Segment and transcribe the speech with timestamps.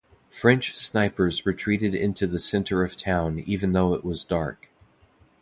[0.31, 4.71] French snipers retreated into the center of town even though it was dark.